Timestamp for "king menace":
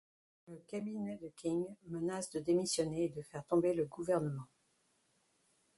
1.37-2.31